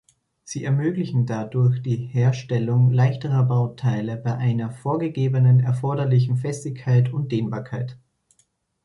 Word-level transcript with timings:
Sie 0.43 0.63
ermöglichen 0.63 1.27
dadurch 1.27 1.83
die 1.83 1.95
Herstellung 1.95 2.89
leichterer 2.91 3.43
Bauteile 3.43 4.17
bei 4.17 4.35
einer 4.35 4.71
vorgegebenen 4.71 5.59
erforderlichen 5.59 6.37
Festigkeit 6.37 7.13
und 7.13 7.31
Dehnbarkeit. 7.31 7.99